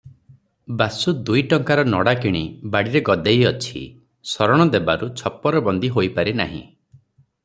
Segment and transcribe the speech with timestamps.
[0.77, 2.41] ବାସୁ ଦୁଇ ଟଙ୍କାର ନଡ଼ା କିଣି
[2.75, 3.83] ବାଡ଼ିରେ ଗଦେଇଅଛି,
[4.31, 6.63] ଶରଣ ଦେବାରୁ ଛପରବନ୍ଦି ହୋଇପାରି ନାହିଁ।